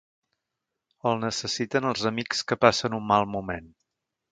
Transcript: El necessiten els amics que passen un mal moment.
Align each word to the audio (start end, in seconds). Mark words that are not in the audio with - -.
El 1.09 1.19
necessiten 1.25 1.87
els 1.91 2.07
amics 2.13 2.43
que 2.53 2.59
passen 2.67 2.99
un 3.03 3.09
mal 3.13 3.31
moment. 3.37 3.71